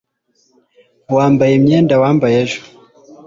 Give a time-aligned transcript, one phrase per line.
[1.15, 2.61] wambaye imyenda wambaye ejo